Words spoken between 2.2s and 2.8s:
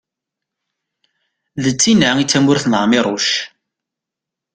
i d tamurt n